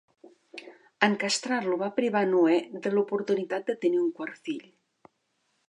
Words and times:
En 1.07 1.17
castrar-lo 1.23 1.77
va 1.81 1.89
privar 1.99 2.23
a 2.25 2.29
Noè 2.31 2.57
de 2.87 2.93
l'oportunitat 2.95 3.69
de 3.69 3.77
tenir 3.85 4.03
un 4.05 4.09
quart 4.21 4.43
fill. 4.49 4.65